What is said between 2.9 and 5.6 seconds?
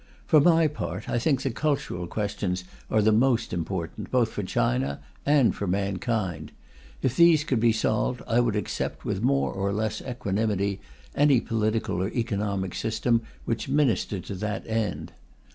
the most important, both for China and